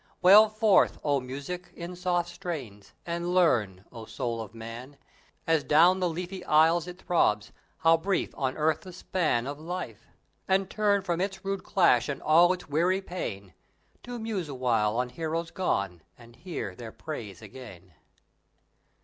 Wail 0.23 0.49
forth, 0.49 0.97
oh 1.03 1.19
music, 1.19 1.71
in 1.75 1.95
soft 1.95 2.29
strains, 2.29 2.93
and 3.05 3.35
learn, 3.35 3.85
oh 3.91 4.05
soul 4.05 4.41
of 4.41 4.55
man, 4.55 4.97
As 5.45 5.63
down 5.63 5.99
the 5.99 6.09
leafy 6.09 6.43
aisles 6.45 6.87
it 6.87 6.99
throbs, 7.03 7.51
how 7.77 7.97
brief 7.97 8.33
on 8.35 8.57
earth 8.57 8.81
the 8.81 8.93
span 8.93 9.45
Of 9.45 9.59
Life, 9.59 10.07
and 10.47 10.71
turn 10.71 11.03
from 11.03 11.21
its 11.21 11.45
rude 11.45 11.63
clash 11.63 12.09
and 12.09 12.19
all 12.19 12.51
its 12.51 12.67
weary 12.67 13.03
pain, 13.03 13.53
To 14.01 14.17
muse 14.17 14.49
awhile 14.49 14.97
on 14.97 15.09
heroes 15.09 15.51
gone 15.51 16.01
and 16.17 16.35
hear 16.35 16.73
their 16.73 16.91
praise 16.91 17.43
again. 17.43 17.93